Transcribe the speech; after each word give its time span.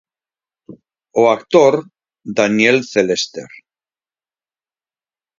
O 1.21 1.23
actor 1.35 1.73
Daniel 2.37 2.77
Celester. 2.93 3.49